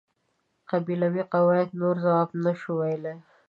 [0.69, 3.17] قبیلوي قواعد نور ځواب نشوای ویلای.